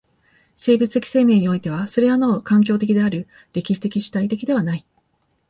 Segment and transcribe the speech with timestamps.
[0.57, 4.83] 生物的生命においてはそれはなお環境的である、歴史的主体的ではない。